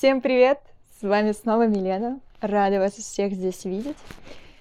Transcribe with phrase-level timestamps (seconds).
[0.00, 0.58] Всем привет!
[0.98, 2.20] С вами снова Милена.
[2.40, 3.98] Рада вас всех здесь видеть.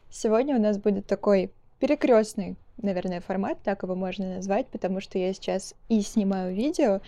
[0.09, 5.31] Сегодня у нас будет такой перекрестный, наверное, формат, так его можно назвать, потому что я
[5.31, 6.99] сейчас и снимаю видео,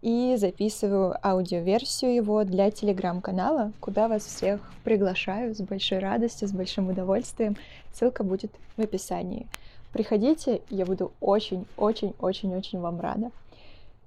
[0.00, 6.88] и записываю аудиоверсию его для телеграм-канала, куда вас всех приглашаю с большой радостью, с большим
[6.88, 7.54] удовольствием.
[7.92, 9.46] Ссылка будет в описании.
[9.92, 13.30] Приходите, я буду очень-очень-очень-очень вам рада.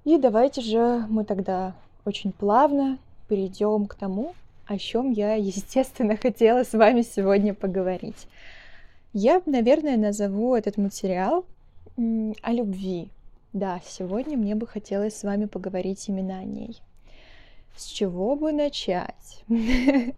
[0.04, 1.74] И давайте же мы тогда
[2.04, 2.98] очень плавно
[3.28, 4.34] перейдем к тому,
[4.66, 8.26] о чем я, естественно, хотела с вами сегодня поговорить.
[9.12, 11.44] Я, наверное, назову этот материал
[11.96, 13.08] о любви,
[13.52, 16.80] да, сегодня мне бы хотелось с вами поговорить именно о ней.
[17.76, 19.44] С чего бы начать?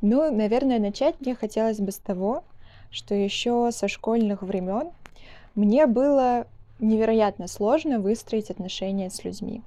[0.00, 2.42] Ну, наверное, начать мне хотелось бы с того,
[2.90, 4.90] что еще со школьных времен
[5.54, 6.48] мне было
[6.80, 9.62] невероятно сложно выстроить отношения с людьми.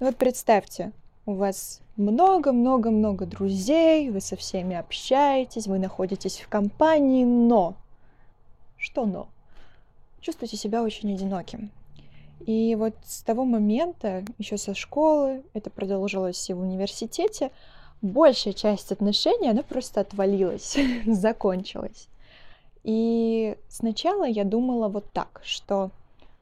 [0.00, 0.92] Ну вот представьте,
[1.26, 7.74] у вас много-много-много друзей, вы со всеми общаетесь, вы находитесь в компании, но...
[8.78, 9.28] Что но?
[10.20, 11.70] Чувствуете себя очень одиноким.
[12.46, 17.50] И вот с того момента, еще со школы, это продолжилось и в университете,
[18.02, 22.08] большая часть отношений, она просто отвалилась, закончилась.
[22.84, 25.90] И сначала я думала вот так, что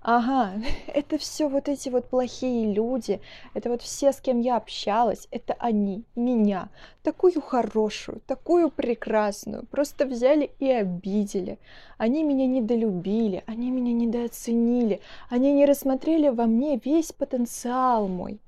[0.07, 3.21] Ага, это все вот эти вот плохие люди,
[3.55, 6.69] это вот все, с кем я общалась, это они, меня,
[7.03, 11.59] такую хорошую, такую прекрасную, просто взяли и обидели.
[11.97, 18.41] Они меня недолюбили, они меня недооценили, они не рассмотрели во мне весь потенциал мой.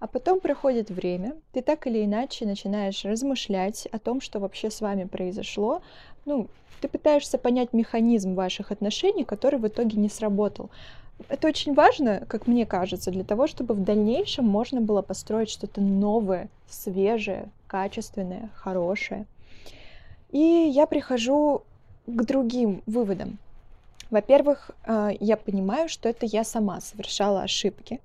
[0.00, 4.80] А потом проходит время, ты так или иначе начинаешь размышлять о том, что вообще с
[4.80, 5.82] вами произошло.
[6.24, 6.48] Ну,
[6.80, 10.70] ты пытаешься понять механизм ваших отношений, который в итоге не сработал.
[11.28, 15.80] Это очень важно, как мне кажется, для того, чтобы в дальнейшем можно было построить что-то
[15.80, 19.26] новое, свежее, качественное, хорошее.
[20.30, 21.62] И я прихожу
[22.06, 23.38] к другим выводам.
[24.10, 28.00] Во-первых, э, я понимаю, что это я сама совершала ошибки.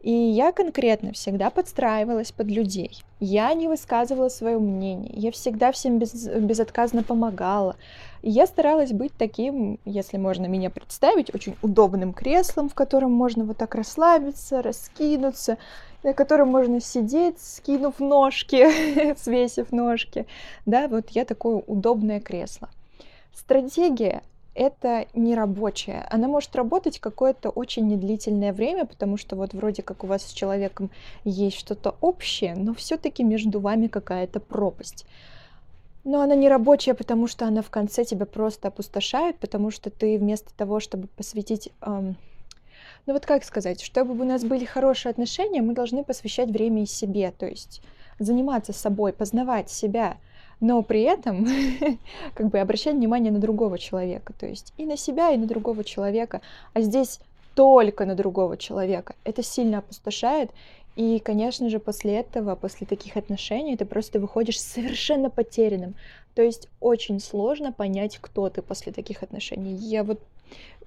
[0.00, 3.02] И я конкретно всегда подстраивалась под людей.
[3.18, 5.12] Я не высказывала свое мнение.
[5.14, 7.76] Я всегда всем без, безотказно помогала.
[8.22, 13.44] И я старалась быть таким, если можно меня представить, очень удобным креслом, в котором можно
[13.44, 15.58] вот так расслабиться, раскинуться,
[16.02, 20.26] на котором можно сидеть, скинув ножки, свесив ножки.
[20.64, 22.70] Да, вот я такое удобное кресло.
[23.34, 24.22] Стратегия
[24.54, 26.06] это не рабочая.
[26.10, 30.32] Она может работать какое-то очень недлительное время, потому что вот вроде как у вас с
[30.32, 30.90] человеком
[31.24, 35.06] есть что-то общее, но все-таки между вами какая-то пропасть.
[36.02, 40.18] Но она не рабочая, потому что она в конце тебя просто опустошает, потому что ты
[40.18, 41.70] вместо того, чтобы посвятить...
[41.82, 42.16] Эм,
[43.06, 46.86] ну вот как сказать, чтобы у нас были хорошие отношения, мы должны посвящать время и
[46.86, 47.82] себе, то есть
[48.18, 50.16] заниматься собой, познавать себя—
[50.60, 51.46] но при этом
[52.34, 55.84] как бы обращать внимание на другого человека, то есть и на себя, и на другого
[55.84, 56.40] человека,
[56.74, 57.20] а здесь
[57.54, 59.14] только на другого человека.
[59.24, 60.50] Это сильно опустошает,
[60.96, 65.94] и, конечно же, после этого, после таких отношений, ты просто выходишь совершенно потерянным.
[66.34, 69.74] То есть очень сложно понять, кто ты после таких отношений.
[69.74, 70.20] Я вот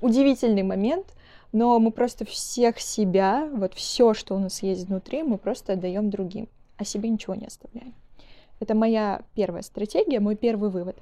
[0.01, 1.05] удивительный момент,
[1.51, 6.09] но мы просто всех себя, вот все, что у нас есть внутри, мы просто отдаем
[6.09, 6.47] другим,
[6.77, 7.93] а себе ничего не оставляем.
[8.63, 10.95] Это моя первая стратегия, мой первый вывод.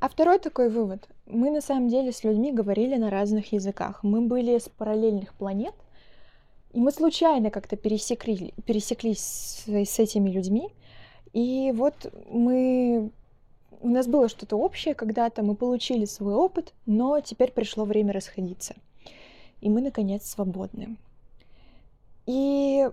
[0.00, 1.06] А второй такой вывод.
[1.26, 4.02] Мы на самом деле с людьми говорили на разных языках.
[4.02, 5.74] Мы были с параллельных планет,
[6.72, 10.70] и мы случайно как-то пересекли, пересеклись с, с этими людьми.
[11.34, 13.10] И вот мы...
[13.82, 18.74] У нас было что-то общее когда-то, мы получили свой опыт, но теперь пришло время расходиться.
[19.60, 20.96] И мы, наконец, свободны.
[22.24, 22.88] И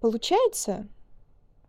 [0.00, 0.86] Получается,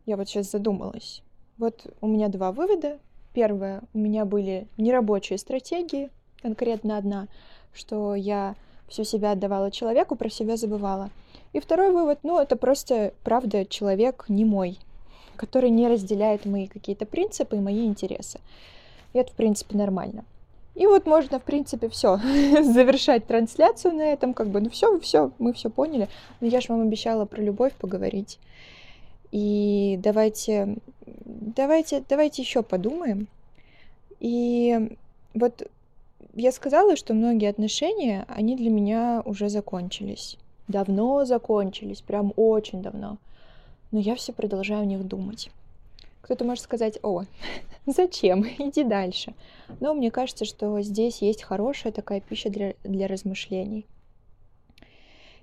[0.06, 1.24] я вот сейчас задумалась,
[1.58, 3.00] вот у меня два вывода.
[3.34, 6.10] Первое, у меня были нерабочие стратегии,
[6.42, 7.28] конкретно одна,
[7.74, 8.56] что я
[8.88, 11.10] всю себя отдавала человеку, про себя забывала.
[11.54, 14.78] И второй вывод, ну, это просто, правда, человек не мой,
[15.36, 18.40] который не разделяет мои какие-то принципы и мои интересы.
[19.14, 20.24] И это, в принципе, нормально.
[20.80, 22.18] И вот можно, в принципе, все
[22.64, 26.08] завершать трансляцию на этом, как бы, ну все, все, мы все поняли.
[26.40, 28.40] Но я же вам обещала про любовь поговорить.
[29.34, 30.78] И давайте,
[31.26, 33.28] давайте, давайте еще подумаем.
[34.22, 34.96] И
[35.34, 35.70] вот
[36.34, 40.38] я сказала, что многие отношения, они для меня уже закончились.
[40.70, 43.18] Давно закончились, прям очень давно.
[43.92, 45.52] Но я все продолжаю о них думать.
[46.22, 47.24] Кто-то может сказать, о,
[47.86, 49.34] зачем, иди дальше.
[49.80, 53.86] Но мне кажется, что здесь есть хорошая такая пища для, для размышлений.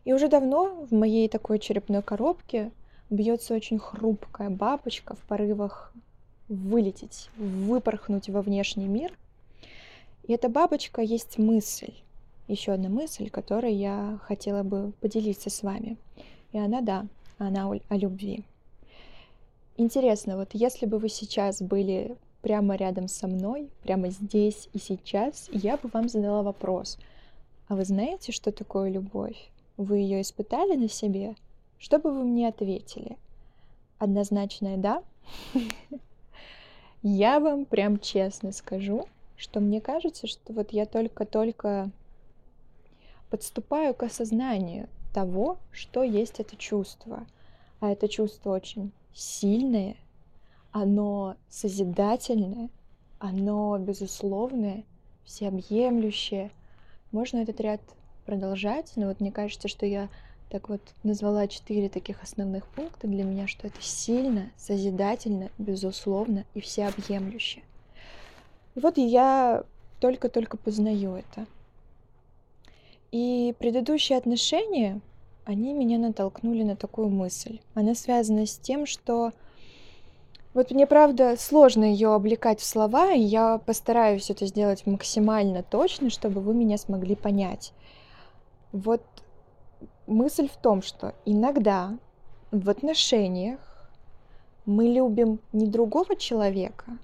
[0.04, 2.70] И уже давно в моей такой черепной коробке
[3.10, 5.92] бьется очень хрупкая бабочка в порывах
[6.48, 9.16] вылететь, выпорхнуть во внешний мир.
[10.26, 11.92] И эта бабочка есть мысль.
[12.48, 15.96] Еще одна мысль, которой я хотела бы поделиться с вами.
[16.52, 17.06] И она, да,
[17.38, 18.44] она о любви.
[19.78, 25.48] Интересно, вот если бы вы сейчас были прямо рядом со мной, прямо здесь и сейчас,
[25.52, 26.98] я бы вам задала вопрос.
[27.68, 29.50] А вы знаете, что такое любовь?
[29.76, 31.34] Вы ее испытали на себе?
[31.78, 33.18] Что бы вы мне ответили?
[33.98, 35.02] Однозначное «да».
[37.02, 39.06] Я вам прям честно скажу,
[39.36, 41.90] что мне кажется, что вот я только-только
[43.30, 47.26] подступаю к осознанию того, что есть это чувство.
[47.80, 49.96] А это чувство очень сильное,
[50.72, 52.68] оно созидательное,
[53.18, 54.84] оно безусловное,
[55.24, 56.50] всеобъемлющее.
[57.12, 57.80] Можно этот ряд
[58.26, 60.08] продолжать, но вот мне кажется, что я
[60.50, 66.60] так вот назвала четыре таких основных пункта для меня, что это сильно, созидательно, безусловно и
[66.60, 67.62] всеобъемлюще.
[68.74, 69.64] И вот я
[69.98, 71.46] только-только познаю это.
[73.12, 75.00] И предыдущие отношения,
[75.46, 77.60] они меня натолкнули на такую мысль.
[77.74, 79.32] Она связана с тем, что
[80.54, 86.10] вот мне, правда, сложно ее облекать в слова, и я постараюсь это сделать максимально точно,
[86.10, 87.72] чтобы вы меня смогли понять.
[88.72, 89.02] Вот
[90.08, 91.96] мысль в том, что иногда
[92.50, 93.60] в отношениях
[94.64, 96.98] мы любим не другого человека,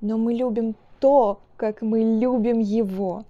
[0.00, 3.24] но мы любим то, как мы любим его.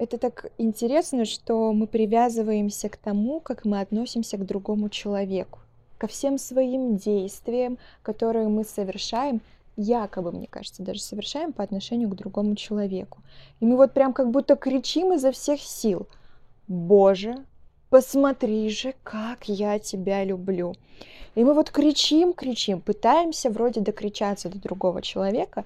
[0.00, 5.58] Это так интересно, что мы привязываемся к тому, как мы относимся к другому человеку,
[5.98, 9.42] ко всем своим действиям, которые мы совершаем,
[9.76, 13.18] якобы, мне кажется, даже совершаем по отношению к другому человеку.
[13.60, 16.08] И мы вот прям как будто кричим изо всех сил–
[16.70, 17.34] Боже,
[17.88, 20.76] посмотри же, как я тебя люблю.
[21.34, 25.64] И мы вот кричим, кричим, пытаемся вроде докричаться до другого человека,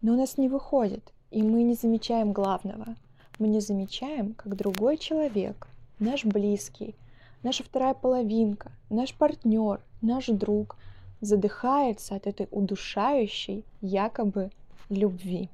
[0.00, 1.02] но у нас не выходит.
[1.30, 2.96] И мы не замечаем главного.
[3.38, 5.68] Мы не замечаем, как другой человек,
[5.98, 6.94] наш близкий,
[7.42, 10.76] наша вторая половинка, наш партнер, наш друг
[11.20, 14.50] задыхается от этой удушающей якобы
[14.88, 15.50] любви.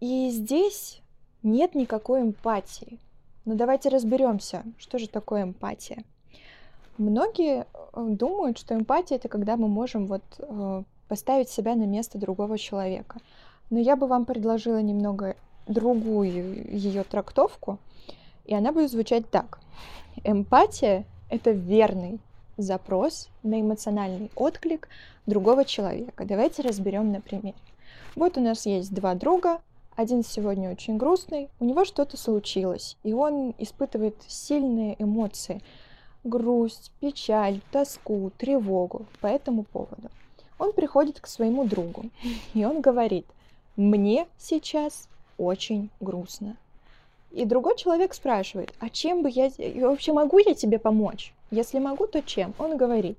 [0.00, 1.00] И здесь
[1.42, 2.98] нет никакой эмпатии.
[3.44, 6.04] Но давайте разберемся, что же такое эмпатия.
[6.98, 12.18] Многие э, думают, что эмпатия это когда мы можем вот э, поставить себя на место
[12.18, 13.18] другого человека.
[13.70, 15.36] Но я бы вам предложила немного
[15.66, 17.78] другую ее трактовку,
[18.44, 19.60] и она будет звучать так.
[20.22, 22.20] Эмпатия— это верный
[22.56, 24.88] запрос на эмоциональный отклик
[25.26, 26.24] другого человека.
[26.24, 27.56] Давайте разберем на примере.
[28.14, 29.60] Вот у нас есть два друга,
[29.96, 35.62] один сегодня очень грустный, у него что-то случилось, и он испытывает сильные эмоции,
[36.24, 40.10] грусть, печаль, тоску, тревогу по этому поводу.
[40.58, 42.04] Он приходит к своему другу,
[42.54, 43.26] и он говорит,
[43.76, 45.08] мне сейчас
[45.38, 46.56] очень грустно.
[47.30, 49.50] И другой человек спрашивает, а чем бы я,
[49.86, 51.32] вообще могу я тебе помочь?
[51.50, 52.54] Если могу, то чем?
[52.58, 53.18] Он говорит,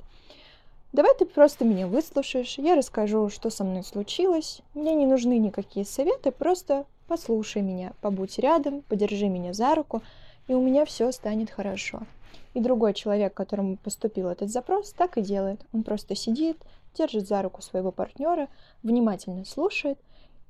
[0.95, 4.61] Давай ты просто меня выслушаешь, я расскажу, что со мной случилось.
[4.73, 10.01] Мне не нужны никакие советы, просто послушай меня, побудь рядом, подержи меня за руку,
[10.47, 12.03] и у меня все станет хорошо.
[12.53, 15.59] И другой человек, которому поступил этот запрос, так и делает.
[15.73, 16.55] Он просто сидит,
[16.97, 18.47] держит за руку своего партнера,
[18.81, 19.99] внимательно слушает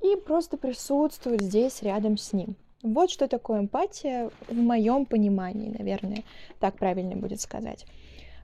[0.01, 2.55] и просто присутствует здесь рядом с ним.
[2.83, 6.23] Вот что такое эмпатия в моем понимании, наверное,
[6.59, 7.85] так правильно будет сказать.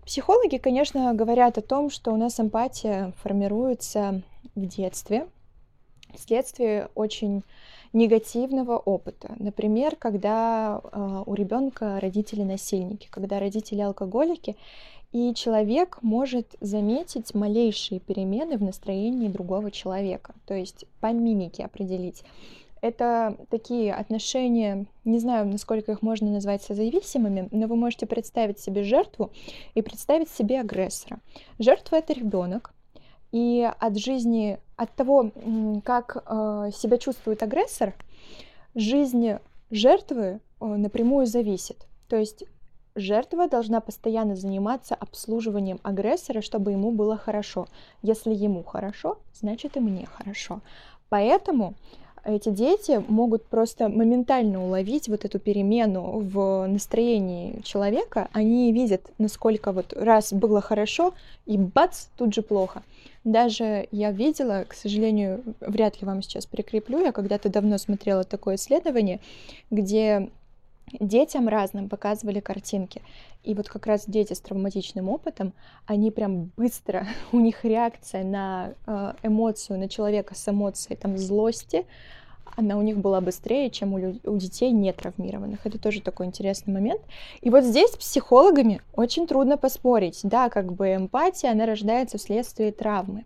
[0.06, 4.24] Психологи, конечно, говорят о том, что у нас эмпатия формируется
[4.56, 5.28] в детстве
[6.16, 7.44] вследствие очень
[7.94, 9.36] негативного опыта.
[9.38, 14.56] Например, когда э, у ребенка родители насильники, когда родители алкоголики,
[15.12, 22.24] и человек может заметить малейшие перемены в настроении другого человека, то есть по мимике определить
[22.82, 28.84] это такие отношения, не знаю, насколько их можно назвать созависимыми, но вы можете представить себе
[28.84, 29.32] жертву
[29.76, 31.20] и представить себе агрессора.
[31.60, 32.74] Жертва это ребенок,
[33.32, 35.32] и от жизни, от того,
[35.86, 37.94] как э, себя чувствует агрессор,
[38.76, 39.36] жизнь
[39.70, 41.86] жертвы э, напрямую зависит.
[42.10, 42.44] То есть
[42.96, 47.68] жертва должна постоянно заниматься обслуживанием агрессора, чтобы ему было хорошо.
[48.02, 50.62] Если ему хорошо, значит и мне хорошо.
[51.10, 51.76] Поэтому
[52.24, 58.30] эти дети могут просто моментально уловить вот эту перемену в настроении человека.
[58.32, 61.14] Они видят, насколько вот раз было хорошо,
[61.48, 62.84] и бац, тут же плохо.
[63.24, 68.56] Даже я видела, к сожалению, вряд ли вам сейчас прикреплю, я когда-то давно смотрела такое
[68.56, 69.20] исследование,
[69.70, 70.30] где
[71.00, 73.02] детям разным показывали картинки.
[73.44, 75.54] И вот как раз дети с травматичным опытом,
[75.86, 81.86] они прям быстро, у них реакция на э, эмоцию, на человека с эмоцией там злости,
[82.56, 85.66] она у них была быстрее, чем у, у детей не травмированных.
[85.66, 87.02] Это тоже такой интересный момент.
[87.42, 90.20] И вот здесь с психологами очень трудно поспорить.
[90.24, 93.26] Да, как бы эмпатия, она рождается вследствие травмы.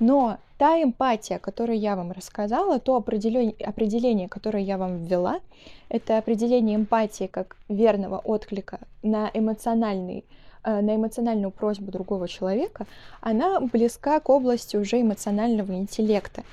[0.00, 5.40] Но та эмпатия, которую я вам рассказала, то определение, определение, которое я вам ввела,
[5.88, 10.24] это определение эмпатии как верного отклика на эмоциональный
[10.64, 12.86] э, на эмоциональную просьбу другого человека,
[13.20, 16.44] она близка к области уже эмоционального интеллекта.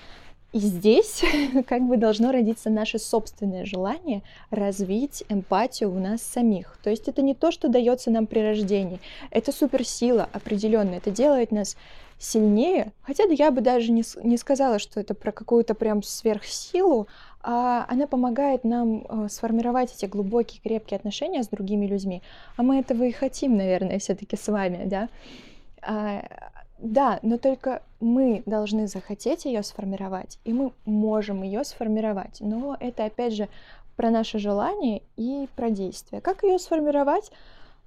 [0.56, 1.22] И здесь
[1.68, 4.22] как бы должно родиться наше собственное желание
[4.52, 6.80] развить эмпатию у нас самих.
[6.82, 11.52] То есть это не то, что дается нам при рождении, это суперсила определенная, это делает
[11.52, 11.76] нас
[12.18, 17.10] сильнее, хотя я бы даже не, не сказала, что это про какую-то прям сверхсилу,
[17.44, 22.22] а она помогает нам э, сформировать эти глубокие, крепкие отношения с другими людьми.
[22.56, 25.10] А мы этого и хотим, наверное, все-таки с вами, да.
[26.78, 32.38] Да, но только мы должны захотеть ее сформировать, и мы можем ее сформировать.
[32.42, 33.48] Но это опять же
[33.96, 36.22] про наше желание и про действие.
[36.22, 37.32] Как ее сформировать?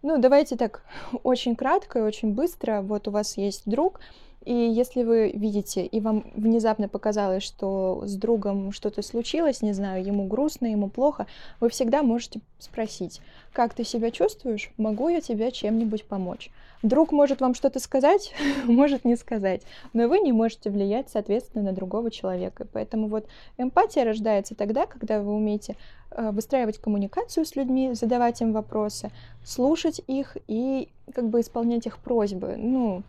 [0.03, 0.83] Ну, давайте так
[1.23, 2.81] очень кратко и очень быстро.
[2.83, 4.01] Вот у вас есть друг,
[4.45, 10.05] и если вы видите, и вам внезапно показалось, что с другом что-то случилось, не знаю,
[10.05, 11.27] ему грустно, ему плохо,
[11.61, 13.21] вы всегда можете спросить,
[13.53, 16.51] как ты себя чувствуешь, могу я тебе чем-нибудь помочь.
[16.83, 18.33] Друг может вам что-то сказать,
[18.65, 22.67] может не сказать, но вы не можете влиять, соответственно, на другого человека.
[22.73, 23.27] Поэтому вот
[23.57, 25.75] эмпатия рождается тогда, когда вы умеете
[26.13, 29.11] э, выстраивать коммуникацию с людьми, задавать им вопросы,
[29.45, 32.55] слушать их и как бы исполнять их просьбы.
[32.57, 33.03] Ну,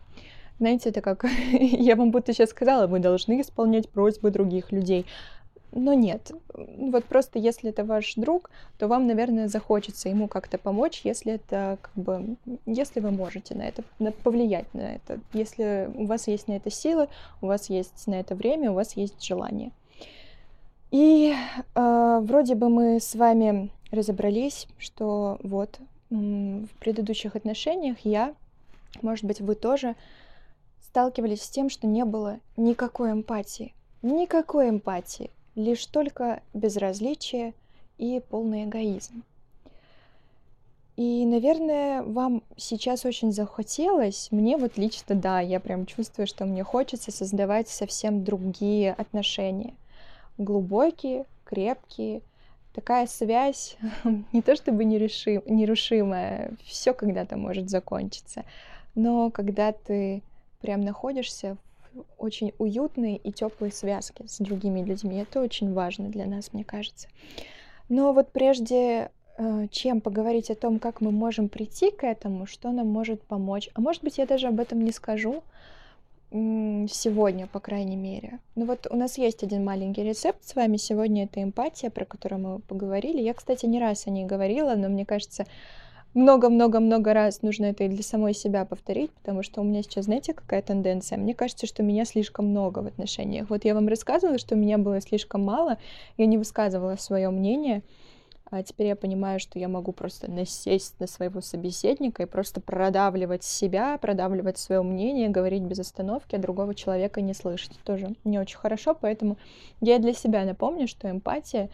[0.59, 5.05] знаете, это как я вам будто сейчас сказала, вы должны исполнять просьбы других людей.
[5.71, 8.49] Но нет, вот просто если это ваш друг,
[8.79, 13.67] то вам, наверное, захочется ему как-то помочь, если это как бы, если вы можете на
[13.67, 17.07] это на, повлиять на это, если у вас есть на это силы,
[17.41, 19.71] у вас есть на это время, у вас есть желание.
[20.89, 21.35] И
[21.75, 28.33] э, вроде бы мы с вами разобрались, что вот в предыдущих отношениях я,
[29.03, 29.95] может быть, вы тоже
[30.89, 33.75] сталкивались с тем, что не было никакой эмпатии.
[34.01, 37.53] Никакой эмпатии, лишь только безразличие
[37.99, 39.23] и полный эгоизм.
[40.97, 46.63] И, наверное, вам сейчас очень захотелось, мне вот лично, да, я прям чувствую, что мне
[46.63, 49.75] хочется создавать совсем другие отношения.
[50.37, 52.21] Глубокие, крепкие,
[52.73, 53.77] такая связь,
[54.33, 58.43] не то чтобы нерешим, нерушимая, все когда-то может закончиться,
[58.95, 60.23] но когда ты
[60.61, 61.57] прям находишься
[61.93, 65.17] в очень уютной и теплой связке с другими людьми.
[65.17, 67.07] Это очень важно для нас, мне кажется.
[67.87, 72.71] Но вот прежде э, чем поговорить о том, как мы можем прийти к этому, что
[72.71, 73.69] нам может помочь.
[73.73, 75.43] А может быть, я даже об этом не скажу
[76.31, 78.37] сегодня, по крайней мере.
[78.55, 82.39] Ну вот у нас есть один маленький рецепт с вами сегодня, это эмпатия, про которую
[82.41, 83.19] мы поговорили.
[83.19, 85.47] Я, кстати, не раз о ней говорила, но мне кажется,
[86.13, 90.33] много-много-много раз нужно это и для самой себя повторить, потому что у меня сейчас, знаете,
[90.33, 91.17] какая тенденция?
[91.17, 93.49] Мне кажется, что меня слишком много в отношениях.
[93.49, 95.77] Вот я вам рассказывала, что меня было слишком мало,
[96.17, 97.83] я не высказывала свое мнение,
[98.51, 103.43] а теперь я понимаю, что я могу просто насесть на своего собеседника и просто продавливать
[103.43, 107.77] себя, продавливать свое мнение, говорить без остановки, а другого человека не слышать.
[107.83, 109.37] Тоже не очень хорошо, поэтому
[109.81, 111.69] я для себя напомню, что эмпатия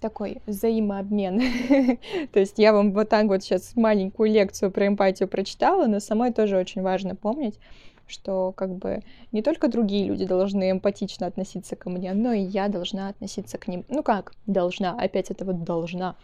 [0.00, 1.40] такой взаимообмен.
[2.32, 6.32] То есть я вам вот так вот сейчас маленькую лекцию про эмпатию прочитала, но самой
[6.32, 7.58] тоже очень важно помнить,
[8.06, 9.02] что как бы
[9.32, 13.68] не только другие люди должны эмпатично относиться ко мне, но и я должна относиться к
[13.68, 13.84] ним.
[13.88, 14.92] Ну как должна?
[14.92, 16.16] Опять это вот должна.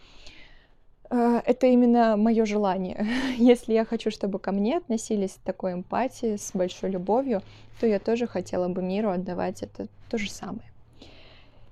[1.09, 3.07] Э, это именно мое желание.
[3.37, 7.41] Если я хочу, чтобы ко мне относились с такой эмпатией, с большой любовью,
[7.79, 10.74] то я тоже хотела бы миру отдавать это то же самое.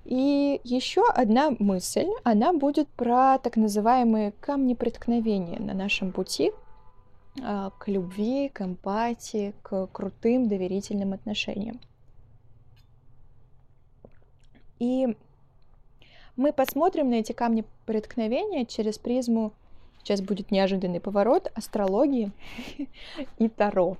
[0.04, 6.52] И еще одна мысль, она будет про так называемые камни преткновения на нашем пути
[7.42, 11.80] а, к любви, к эмпатии, к крутым доверительным отношениям.
[14.78, 15.16] И
[16.36, 19.52] мы посмотрим на эти камни преткновения через призму,
[20.00, 22.30] сейчас будет неожиданный поворот, астрологии
[23.38, 23.96] и Таро.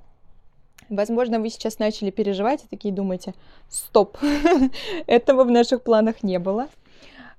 [0.96, 3.34] Возможно, вы сейчас начали переживать и такие думаете,
[3.68, 4.18] стоп,
[5.06, 6.68] этого в наших планах не было.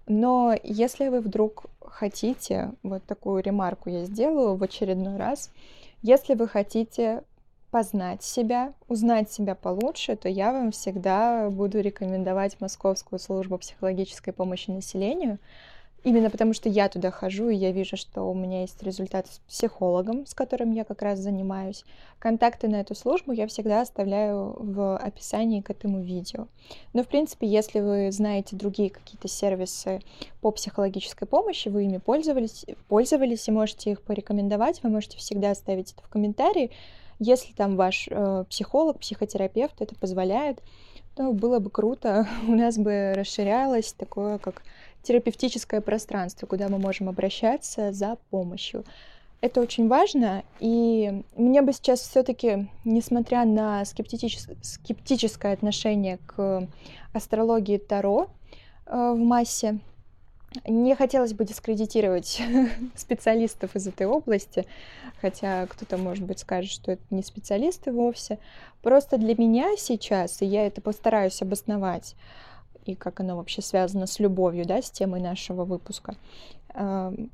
[0.08, 5.52] Но если вы вдруг хотите, вот такую ремарку я сделаю в очередной раз,
[6.02, 7.24] если вы хотите
[7.72, 14.70] познать себя, узнать себя получше, то я вам всегда буду рекомендовать Московскую службу психологической помощи
[14.70, 15.40] населению.
[16.06, 19.40] Именно потому что я туда хожу, и я вижу, что у меня есть результат с
[19.40, 21.84] психологом, с которым я как раз занимаюсь.
[22.20, 26.48] Контакты на эту службу я всегда оставляю в описании к этому видео.
[26.94, 30.00] Но, в принципе, если вы знаете другие какие-то сервисы
[30.42, 35.94] по психологической помощи, вы ими пользовались, пользовались и можете их порекомендовать, вы можете всегда оставить
[35.94, 36.70] это в комментарии.
[37.18, 40.62] Если там ваш э, психолог, психотерапевт это позволяет,
[41.16, 44.62] то было бы круто, у нас бы расширялось такое, как
[45.06, 48.84] терапевтическое пространство, куда мы можем обращаться за помощью.
[49.42, 54.50] Это очень важно, и мне бы сейчас все-таки, несмотря на скептическ...
[54.62, 56.68] скептическое отношение к
[57.14, 58.28] астрологии Таро
[58.88, 59.80] э, в массе,
[60.66, 62.42] не хотелось бы дискредитировать
[62.96, 64.66] специалистов из этой области,
[65.22, 68.40] хотя кто-то, может быть, скажет, что это не специалисты вовсе.
[68.82, 72.16] Просто для меня сейчас, и я это постараюсь обосновать,
[72.86, 76.16] и как оно вообще связано с любовью, да, с темой нашего выпуска,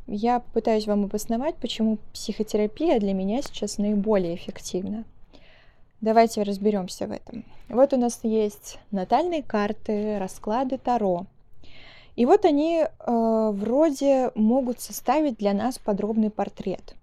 [0.08, 5.04] я пытаюсь вам обосновать, почему психотерапия для меня сейчас наиболее эффективна.
[6.00, 7.44] Давайте разберемся в этом.
[7.70, 11.26] Вот у нас есть натальные карты, расклады Таро.
[12.16, 16.96] И вот они э, вроде могут составить для нас подробный портрет.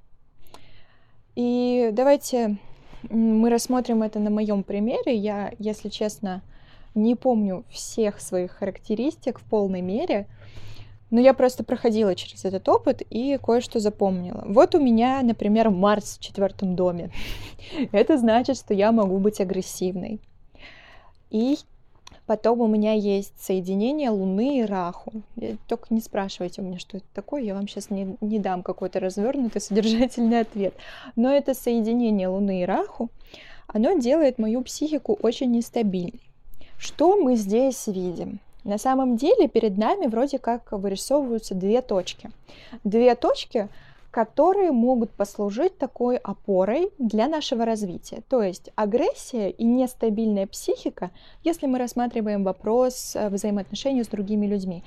[1.34, 2.58] И давайте
[3.08, 5.14] мы рассмотрим это на моем примере.
[5.16, 6.42] Я, если честно,
[6.98, 10.26] не помню всех своих характеристик в полной мере,
[11.10, 14.44] но я просто проходила через этот опыт и кое-что запомнила.
[14.46, 17.10] Вот у меня, например, Марс в четвертом доме.
[17.92, 20.20] Это значит, что я могу быть агрессивной.
[21.30, 21.58] И
[22.26, 25.22] потом у меня есть соединение Луны и Раху.
[25.66, 29.00] Только не спрашивайте у меня, что это такое, я вам сейчас не, не дам какой-то
[29.00, 30.74] развернутый содержательный ответ.
[31.16, 33.10] Но это соединение Луны и Раху,
[33.66, 36.27] оно делает мою психику очень нестабильной.
[36.78, 38.38] Что мы здесь видим?
[38.64, 42.30] На самом деле перед нами вроде как вырисовываются две точки.
[42.84, 43.68] Две точки,
[44.10, 48.22] которые могут послужить такой опорой для нашего развития.
[48.28, 51.10] То есть агрессия и нестабильная психика,
[51.44, 54.82] если мы рассматриваем вопрос э, взаимоотношений с другими людьми,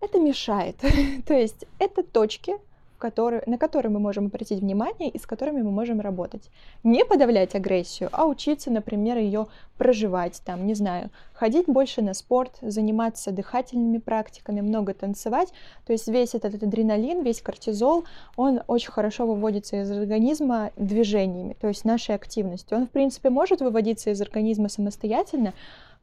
[0.00, 0.76] это мешает.
[1.26, 2.56] То есть это точки,
[2.98, 6.50] которые, на которые мы можем обратить внимание и с которыми мы можем работать.
[6.82, 12.56] Не подавлять агрессию, а учиться, например, ее проживать, там, не знаю, ходить больше на спорт,
[12.60, 15.52] заниматься дыхательными практиками, много танцевать.
[15.86, 18.04] То есть весь этот адреналин, весь кортизол,
[18.36, 22.78] он очень хорошо выводится из организма движениями, то есть нашей активностью.
[22.78, 25.52] Он, в принципе, может выводиться из организма самостоятельно,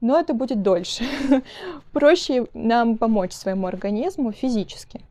[0.02, 1.06] но это будет дольше.
[1.92, 5.02] Проще нам помочь своему организму физически.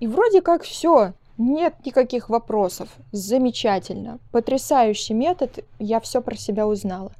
[0.00, 2.88] И вроде как все, нет никаких вопросов.
[3.12, 4.18] Замечательно.
[4.32, 7.12] Потрясающий метод, я все про себя узнала.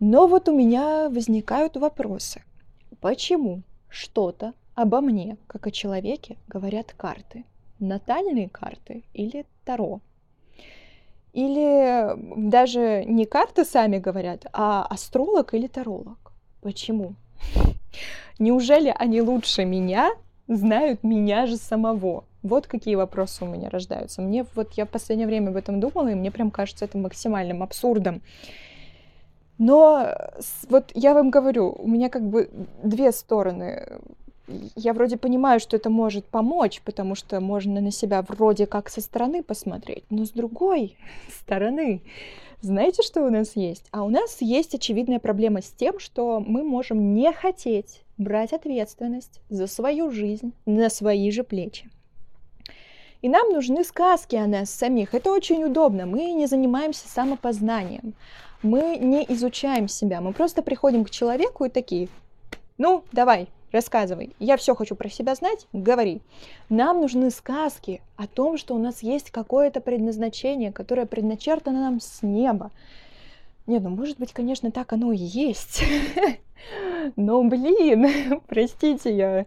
[0.00, 2.42] Но вот у меня возникают вопросы.
[3.00, 7.44] Почему что-то обо мне, как о человеке, говорят карты?
[7.78, 10.00] Натальные карты или Таро?
[11.32, 12.12] Или
[12.50, 16.32] даже не карты сами говорят, а астролог или таролог?
[16.60, 17.14] Почему?
[18.40, 20.10] Неужели они лучше меня
[20.50, 22.24] знают меня же самого?
[22.42, 24.20] Вот какие вопросы у меня рождаются.
[24.20, 27.62] Мне вот я в последнее время об этом думала, и мне прям кажется это максимальным
[27.62, 28.20] абсурдом.
[29.58, 30.14] Но
[30.68, 32.50] вот я вам говорю, у меня как бы
[32.82, 34.00] две стороны.
[34.76, 39.00] Я вроде понимаю, что это может помочь, потому что можно на себя вроде как со
[39.00, 40.96] стороны посмотреть, но с другой
[41.40, 42.02] стороны,
[42.60, 43.86] знаете, что у нас есть?
[43.90, 49.40] А у нас есть очевидная проблема с тем, что мы можем не хотеть брать ответственность
[49.48, 51.88] за свою жизнь на свои же плечи.
[53.22, 55.14] И нам нужны сказки о нас самих.
[55.14, 56.06] Это очень удобно.
[56.06, 58.14] Мы не занимаемся самопознанием.
[58.62, 60.20] Мы не изучаем себя.
[60.20, 62.08] Мы просто приходим к человеку и такие,
[62.78, 64.34] ну, давай, рассказывай.
[64.38, 66.20] Я все хочу про себя знать, говори.
[66.68, 72.22] Нам нужны сказки о том, что у нас есть какое-то предназначение, которое предначертано нам с
[72.22, 72.70] неба.
[73.66, 75.82] Нет, ну может быть, конечно, так оно и есть.
[77.16, 79.46] Но, блин, простите, я,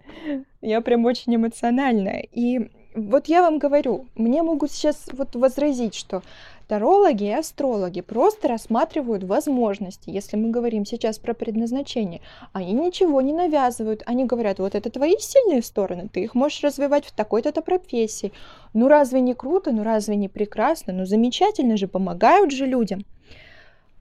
[0.62, 2.28] я прям очень эмоциональная.
[2.32, 6.22] И вот я вам говорю, мне могут сейчас вот возразить, что
[6.68, 10.10] тарологи и астрологи просто рассматривают возможности.
[10.10, 12.22] Если мы говорим сейчас про предназначение,
[12.52, 14.04] они ничего не навязывают.
[14.06, 18.34] Они говорят, вот это твои сильные стороны, ты их можешь развивать в такой-то профессии.
[18.74, 23.06] Ну разве не круто, ну разве не прекрасно, ну замечательно же, помогают же людям.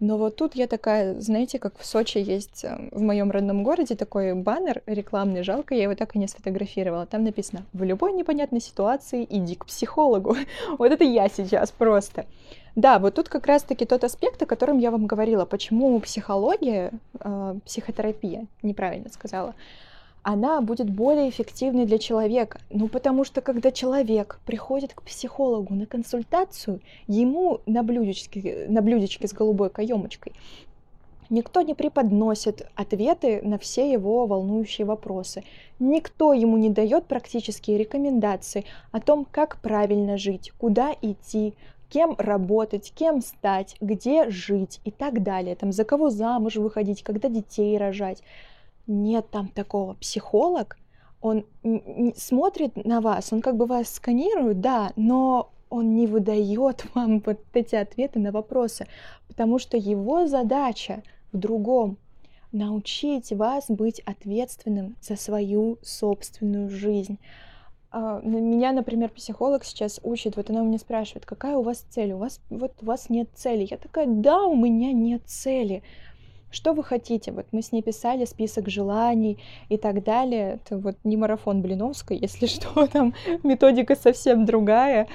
[0.02, 3.94] Но вот тут я такая, знаете, как в Сочи есть э, в моем родном городе
[3.94, 7.06] такой баннер рекламный, жалко, я его так и не сфотографировала.
[7.06, 10.36] Там написано «В любой непонятной ситуации иди к психологу».
[10.76, 12.26] Вот это я сейчас просто.
[12.74, 17.54] Да, вот тут как раз-таки тот аспект, о котором я вам говорила, почему психология, э,
[17.64, 19.54] психотерапия, неправильно сказала,
[20.22, 22.60] она будет более эффективной для человека.
[22.70, 29.26] Ну, потому что когда человек приходит к психологу на консультацию, ему на блюдечке, на блюдечке
[29.26, 30.32] с голубой каемочкой
[31.32, 35.44] Никто не преподносит ответы на все его волнующие вопросы.
[35.78, 41.54] Никто ему не дает практические рекомендации о том, как правильно жить, куда идти,
[41.88, 45.56] кем работать, кем стать, где жить и так далее.
[45.56, 48.22] Там, за кого замуж выходить, когда детей рожать.
[48.86, 49.94] Нет там такого.
[49.94, 50.76] Психолог,
[51.20, 51.44] он
[52.16, 57.40] смотрит на вас, он как бы вас сканирует, да, но он не выдает вам вот
[57.54, 58.86] эти ответы на вопросы,
[59.28, 61.96] потому что его задача в другом.
[62.50, 67.18] Научить вас быть ответственным за свою собственную жизнь.
[67.90, 72.12] А, меня, например, психолог сейчас учит, вот она у меня спрашивает, какая у вас цель?
[72.12, 73.66] У вас вот у вас нет цели.
[73.70, 75.82] Я такая, да, у меня нет цели.
[76.52, 77.32] Что вы хотите?
[77.32, 79.38] Вот мы с ней писали список желаний
[79.70, 80.60] и так далее.
[80.64, 85.08] Это вот не марафон Блиновской, если что, там методика совсем другая.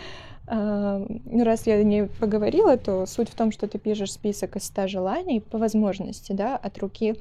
[0.49, 4.87] Ну, раз я не поговорила, то суть в том, что ты пишешь список из 100
[4.87, 7.15] желаний по возможности, да, от руки.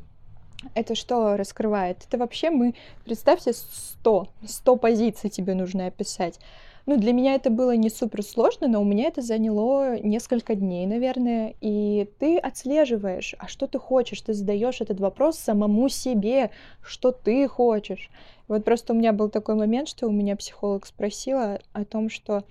[0.74, 2.04] Это что раскрывает?
[2.06, 2.74] Это вообще мы,
[3.04, 6.38] представьте, 100, 100 позиций тебе нужно описать.
[6.86, 10.86] Ну, для меня это было не супер сложно, но у меня это заняло несколько дней,
[10.86, 11.56] наверное.
[11.60, 17.48] И ты отслеживаешь, а что ты хочешь, ты задаешь этот вопрос самому себе, что ты
[17.48, 18.08] хочешь.
[18.46, 22.44] Вот просто у меня был такой момент, что у меня психолог спросила о том, что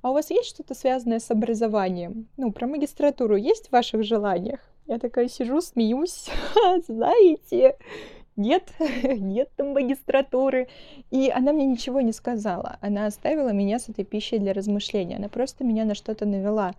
[0.00, 2.28] а у вас есть что-то связанное с образованием?
[2.36, 4.60] Ну, про магистратуру есть в ваших желаниях?
[4.86, 6.30] Я такая сижу, смеюсь,
[6.86, 7.76] знаете,
[8.36, 8.72] нет,
[9.02, 10.68] нет там магистратуры.
[11.10, 12.78] И она мне ничего не сказала.
[12.80, 15.16] Она оставила меня с этой пищей для размышления.
[15.16, 16.74] Она просто меня на что-то навела.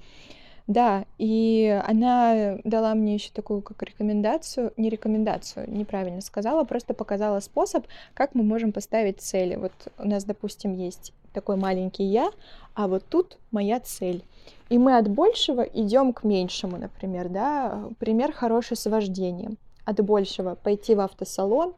[0.68, 7.40] Да, и она дала мне еще такую как рекомендацию, не рекомендацию, неправильно сказала, просто показала
[7.40, 9.56] способ, как мы можем поставить цели.
[9.56, 12.32] Вот у нас, допустим, есть такой маленький я,
[12.74, 14.26] а вот тут моя цель.
[14.68, 19.58] И мы от большего идем к меньшему, например, да, пример хороший с вождением.
[19.88, 21.74] От большего пойти в автосалон,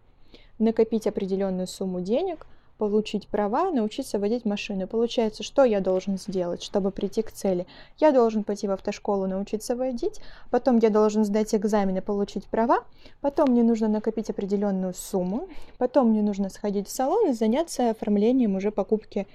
[0.57, 2.47] накопить определенную сумму денег,
[2.79, 4.87] получить права, научиться водить машину.
[4.87, 7.67] Получается, что я должен сделать, чтобы прийти к цели?
[7.99, 10.19] Я должен пойти в автошколу, научиться водить,
[10.49, 12.79] потом я должен сдать экзамены, получить права,
[13.21, 18.55] потом мне нужно накопить определенную сумму, потом мне нужно сходить в салон и заняться оформлением
[18.55, 19.27] уже покупки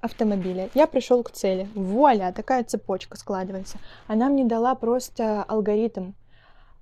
[0.00, 0.70] автомобиля.
[0.74, 1.68] Я пришел к цели.
[1.74, 3.78] Вуаля, такая цепочка складывается.
[4.06, 6.12] Она мне дала просто алгоритм.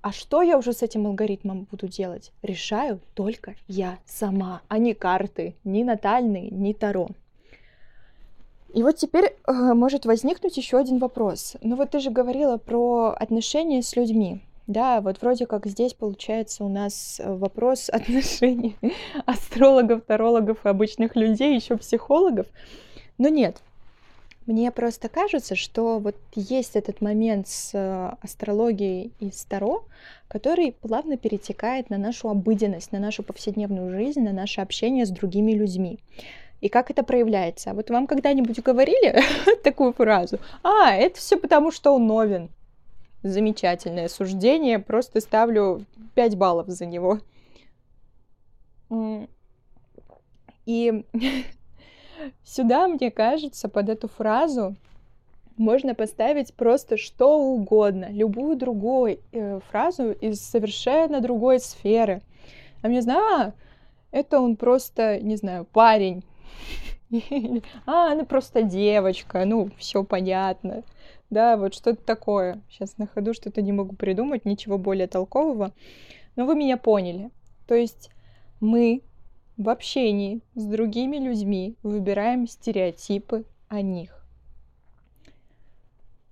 [0.01, 2.31] А что я уже с этим алгоритмом буду делать?
[2.41, 7.09] Решаю только я сама, а не карты, ни натальные, ни таро.
[8.73, 11.57] И вот теперь э, может возникнуть еще один вопрос.
[11.61, 14.41] Ну вот ты же говорила про отношения с людьми.
[14.67, 18.77] Да, вот вроде как здесь получается у нас э, вопрос отношений
[19.25, 22.47] астрологов, тарологов, обычных людей, еще психологов.
[23.17, 23.57] Но нет,
[24.49, 29.85] мне просто кажется, что вот есть этот момент с э, астрологией и с Таро,
[30.27, 35.51] который плавно перетекает на нашу обыденность, на нашу повседневную жизнь, на наше общение с другими
[35.51, 35.99] людьми.
[36.61, 37.75] И как это проявляется?
[37.75, 39.21] Вот вам когда-нибудь говорили
[39.63, 40.39] такую фразу?
[40.63, 42.49] А, это все потому, что он новин.
[43.21, 45.85] Замечательное суждение, просто ставлю
[46.15, 47.19] 5 баллов за него.
[50.65, 51.03] И
[52.43, 54.75] Сюда, мне кажется, под эту фразу
[55.57, 62.21] можно поставить просто что угодно, любую другую э, фразу из совершенно другой сферы.
[62.81, 63.53] А мне знаю, а,
[64.11, 66.23] это он просто, не знаю, парень.
[67.87, 70.83] А, она просто девочка, ну, все понятно.
[71.29, 72.61] Да, вот что-то такое.
[72.69, 75.73] Сейчас на ходу что-то не могу придумать, ничего более толкового.
[76.35, 77.31] Но вы меня поняли.
[77.67, 78.11] То есть
[78.59, 79.01] мы
[79.59, 84.15] в общении с другими людьми выбираем стереотипы о них.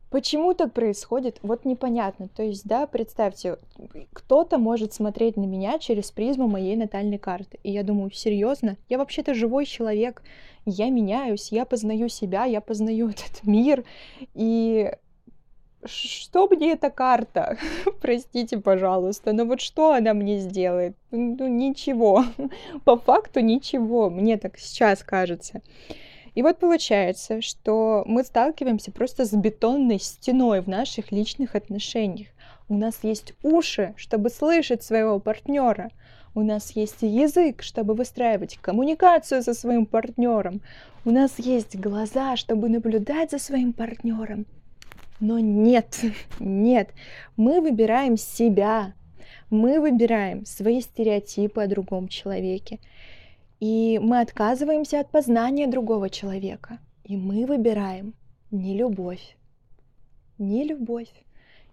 [0.10, 1.38] Почему так происходит?
[1.42, 2.30] Вот непонятно.
[2.30, 3.58] То есть, да, представьте,
[4.14, 7.60] кто-то может смотреть на меня через призму моей натальной карты.
[7.64, 8.78] И я думаю, серьезно?
[8.88, 10.24] Я вообще-то живой человек.
[10.66, 13.84] Я меняюсь, я познаю себя, я познаю этот мир.
[14.34, 14.90] И
[15.88, 17.58] что мне эта карта?
[18.02, 20.96] Простите, пожалуйста, но вот что она мне сделает?
[21.12, 22.26] Ну, ничего.
[22.86, 25.62] По факту ничего, мне так сейчас кажется.
[26.36, 32.28] И вот получается, что мы сталкиваемся просто с бетонной стеной в наших личных отношениях.
[32.70, 35.90] У нас есть уши, чтобы слышать своего партнера.
[36.36, 40.62] У нас есть язык, чтобы выстраивать коммуникацию со своим партнером.
[41.06, 44.46] У нас есть глаза, чтобы наблюдать за своим партнером.
[45.20, 46.00] Но нет,
[46.40, 46.90] нет,
[47.36, 48.94] мы выбираем себя,
[49.50, 52.80] мы выбираем свои стереотипы о другом человеке.
[53.60, 56.80] И мы отказываемся от познания другого человека.
[57.04, 58.14] И мы выбираем
[58.52, 59.38] не любовь.
[60.38, 61.12] Не любовь.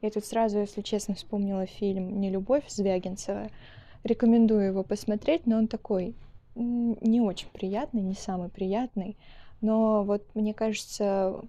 [0.01, 3.49] Я тут сразу, если честно, вспомнила фильм «Не любовь» Звягинцева.
[4.03, 6.15] Рекомендую его посмотреть, но он такой
[6.55, 9.17] не очень приятный, не самый приятный.
[9.61, 11.41] Но вот мне кажется,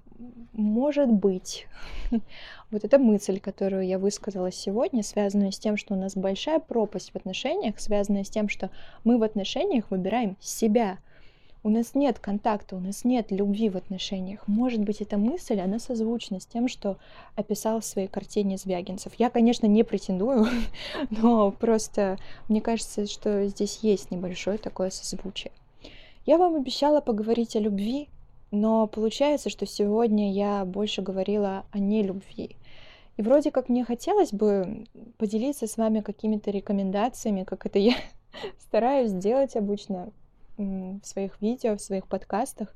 [0.53, 1.67] может быть,
[2.71, 7.11] вот эта мысль, которую я высказала сегодня, связанная с тем, что у нас большая пропасть
[7.11, 8.69] в отношениях, связанная с тем, что
[9.03, 10.97] мы в отношениях выбираем себя,
[11.65, 14.47] у нас нет контакта, у нас нет любви в отношениях.
[14.47, 16.99] Может быть, эта мысль, она созвучна с тем, что
[17.35, 19.13] описал в своей картине Звягинцев.
[19.17, 20.45] Я, конечно, не претендую,
[21.09, 25.51] но просто мне кажется, что здесь есть небольшое такое созвучие.
[26.25, 28.09] Я вам обещала поговорить о любви,
[28.49, 32.55] но получается, что сегодня я больше говорила о нелюбви.
[33.17, 37.93] И вроде как мне хотелось бы поделиться с вами какими-то рекомендациями, как это я
[38.59, 40.11] стараюсь сделать обычно
[40.57, 42.73] в своих видео, в своих подкастах.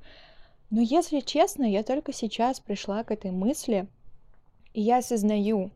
[0.70, 3.88] Но если честно, я только сейчас пришла к этой мысли,
[4.74, 5.72] и я осознаю,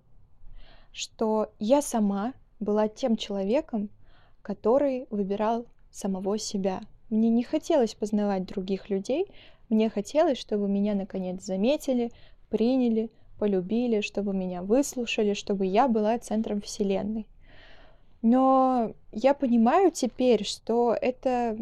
[0.91, 3.89] что я сама была тем человеком,
[4.43, 6.81] который выбирал самого себя.
[7.13, 9.27] Мне не хотелось познавать других людей,
[9.69, 12.11] мне хотелось, чтобы меня наконец заметили,
[12.49, 17.27] приняли, полюбили, чтобы меня выслушали, чтобы я была центром Вселенной.
[18.23, 21.55] Но я понимаю теперь, что это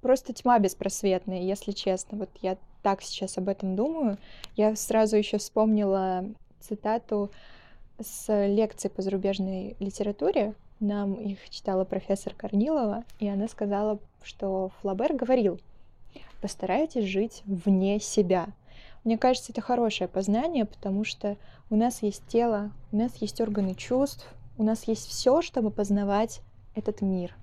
[0.00, 2.16] просто тьма беспросветная, если честно.
[2.16, 4.16] Вот я так сейчас об этом думаю.
[4.56, 6.24] Я сразу еще вспомнила
[6.58, 7.30] цитату
[8.00, 10.54] с лекции по зарубежной литературе.
[10.80, 15.60] Нам их читала профессор Корнилова, и она сказала, что Флабер говорил,
[16.40, 18.48] постарайтесь жить вне себя.
[19.04, 21.36] Мне кажется, это хорошее познание, потому что
[21.68, 26.40] у нас есть тело, у нас есть органы чувств, у нас есть все, чтобы познавать
[26.74, 27.34] этот мир,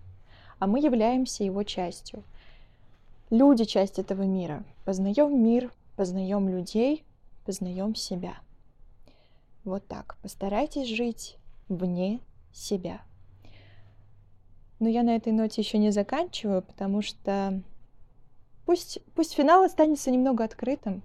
[0.57, 2.23] а мы являемся его частью.
[3.29, 4.63] Люди— часть этого мира.
[4.83, 7.03] Познаем мир, познаем людей,
[7.45, 8.35] познаем себя.
[9.63, 10.15] Вот так.
[10.21, 12.21] Постарайтесь жить вне
[12.53, 13.01] себя.
[14.79, 17.61] Но я на этой ноте еще не заканчиваю, потому что
[18.65, 21.01] пусть, пусть финал останется немного открытым,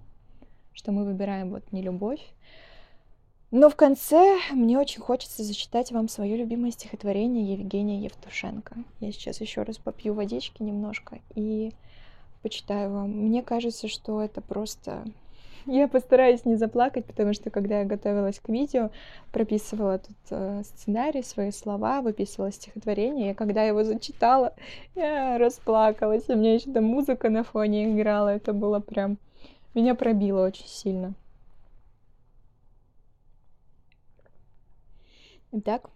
[0.73, 2.21] что мы выбираем вот не любовь.
[3.55, 8.77] Но в конце мне очень хочется зачитать вам свое любимое стихотворение Евгения Евтушенко.
[8.99, 11.71] Я сейчас еще раз попью водички немножко и
[12.41, 13.11] почитаю вам.
[13.11, 15.05] Мне кажется, что это просто...
[15.65, 18.91] Я постараюсь не заплакать, потому что когда я готовилась к видео,
[19.31, 24.53] прописывала тут э, сценарий, свои слова, выписывала стихотворение, и когда его зачитала,
[24.95, 29.17] я расплакалась, у меня еще там музыка на фоне играла, это было прям...
[29.73, 31.15] Меня пробило очень сильно.
[35.51, 35.89] Итак,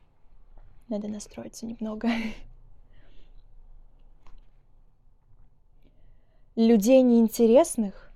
[0.87, 2.07] надо настроиться немного.
[6.55, 8.06] Людей неинтересных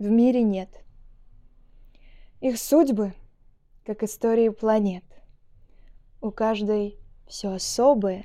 [0.00, 0.82] в мире нет.
[2.40, 3.12] Их судьбы,
[3.84, 5.04] как истории планет.
[6.22, 6.96] У каждой
[7.28, 8.24] все особое,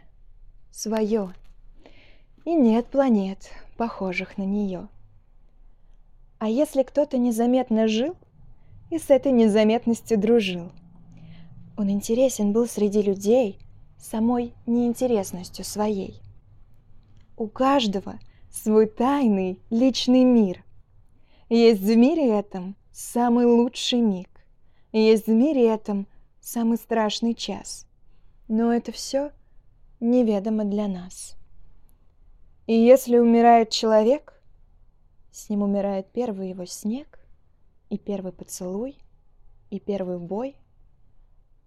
[0.72, 1.34] свое.
[2.46, 4.88] И нет планет, похожих на нее.
[6.40, 8.16] А если кто-то незаметно жил
[8.90, 10.72] и с этой незаметностью дружил,
[11.78, 13.60] он интересен был среди людей
[14.00, 16.22] самой неинтересностью своей.
[17.36, 18.18] У каждого–
[18.50, 20.65] свой тайный личный мир.
[21.50, 24.30] Есть в мире этом самый лучший миг.
[24.92, 26.08] Есть в мире этом
[26.40, 27.86] самый страшный час.
[28.48, 29.32] Но это все
[30.00, 31.36] неведомо для нас.
[32.66, 34.42] И если умирает человек,
[35.32, 37.20] с ним умирает первый его снег,
[37.90, 38.98] и первый поцелуй,
[39.70, 40.56] и первый бой.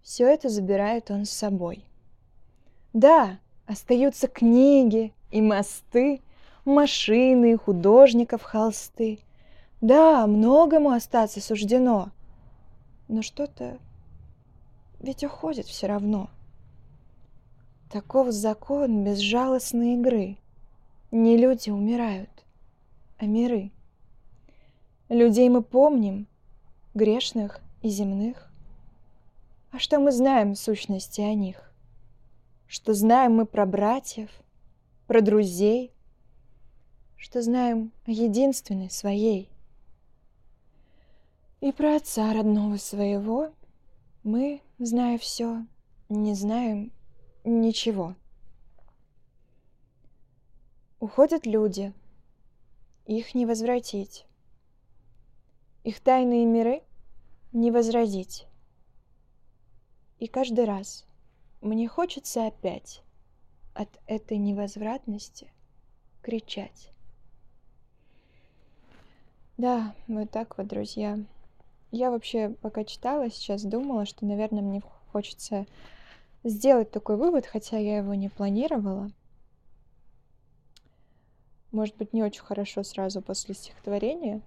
[0.02, 1.84] Все это забирает он с собой.
[2.92, 6.22] Да, остаются книги и мосты,
[6.64, 9.20] машины, художников, холсты.
[9.80, 12.10] Да, многому остаться суждено,
[13.06, 13.78] но что-то
[15.00, 16.30] ведь уходит все равно.
[17.90, 20.36] Таков закон безжалостной игры.
[21.10, 22.30] Не люди умирают,
[23.16, 23.70] а миры.
[25.08, 26.26] Людей мы помним,
[26.94, 28.50] грешных и земных.
[29.70, 31.72] А что мы знаем в сущности о них?
[32.66, 34.28] Что знаем мы про братьев,
[35.06, 35.92] про друзей,
[37.16, 39.48] что знаем о единственной своей.
[41.60, 43.52] И про отца родного своего
[44.22, 45.66] мы, зная все,
[46.08, 46.92] не знаем
[47.42, 48.14] ничего.
[51.00, 51.92] Уходят люди,
[53.06, 54.24] их не возвратить.
[55.82, 56.82] Их тайные миры
[57.52, 58.46] не возродить.
[60.20, 61.06] И каждый раз
[61.60, 63.02] мне хочется опять
[63.74, 65.50] от этой невозвратности
[66.22, 66.92] кричать.
[69.56, 71.18] Да, вот так вот, друзья.
[71.90, 75.66] Я вообще, пока читала, сейчас думала, что, наверное, мне хочется
[76.44, 79.10] сделать такой вывод, хотя я его не планировала.
[81.72, 84.42] Может быть, не очень хорошо сразу после стихотворения,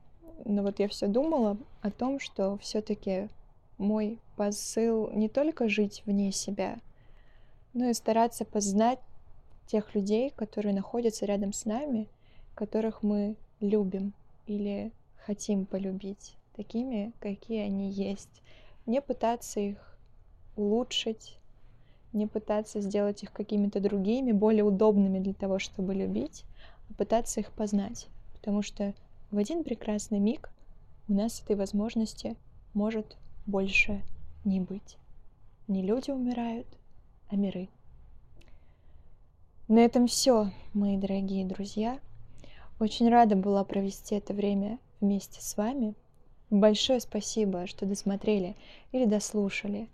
[0.45, 3.27] но вот я все думала о том, что все-таки
[3.77, 6.77] мой посыл не только жить вне себя,
[7.73, 8.99] но и стараться познать
[9.65, 12.07] тех людей, которые находятся рядом с нами,
[12.53, 14.13] которых мы любим
[14.45, 14.91] или
[15.25, 18.41] хотим полюбить такими, какие они есть.
[18.85, 19.77] Не пытаться их
[20.55, 21.37] улучшить,
[22.13, 26.43] не пытаться сделать их какими-то другими, более удобными для того, чтобы любить,
[26.89, 28.07] а пытаться их познать.
[28.33, 28.93] Потому что
[29.29, 30.51] в один прекрасный миг
[31.07, 32.35] у нас этой возможности
[32.73, 34.01] может больше
[34.43, 34.97] не быть.
[35.67, 36.67] Не люди умирают,
[37.29, 37.69] а миры.
[39.67, 41.99] На этом все, мои дорогие друзья.
[42.79, 45.95] Очень рада была провести это время вместе с вами.
[46.51, 48.57] Большое спасибо, что досмотрели
[48.91, 49.87] или дослушали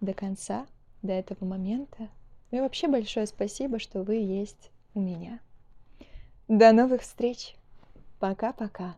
[0.00, 0.66] до конца,
[1.02, 2.08] до этого момента.
[2.50, 5.40] И вообще большое спасибо, что вы есть у меня.
[6.48, 7.54] До новых встреч.
[8.18, 8.96] Пока-пока.